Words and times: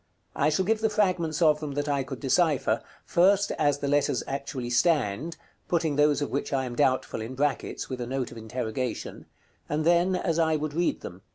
I 0.35 0.49
shall 0.49 0.65
give 0.65 0.81
the 0.81 0.89
fragments 0.89 1.43
of 1.43 1.59
them 1.59 1.73
that 1.73 1.87
I 1.87 2.01
could 2.01 2.19
decipher; 2.19 2.81
first 3.05 3.51
as 3.59 3.77
the 3.77 3.87
letters 3.87 4.23
actually 4.25 4.71
stand 4.71 5.37
(putting 5.67 5.95
those 5.95 6.23
of 6.23 6.31
which 6.31 6.51
I 6.51 6.65
am 6.65 6.75
doubtful 6.75 7.21
in 7.21 7.35
brackets, 7.35 7.87
with 7.87 8.01
a 8.01 8.07
note 8.07 8.31
of 8.31 8.37
interrogation), 8.39 9.27
and 9.69 9.85
then 9.85 10.15
as 10.15 10.39
I 10.39 10.55
would 10.55 10.73
read 10.73 11.01
them. 11.01 11.21